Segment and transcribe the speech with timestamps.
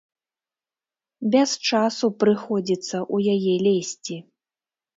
[1.35, 4.15] Без часу прыходзіцца ў яе лезці.